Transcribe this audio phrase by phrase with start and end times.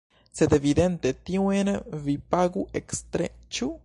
[0.37, 1.69] Sed evidente tiujn
[2.07, 3.71] vi pagu ekstre, ĉu?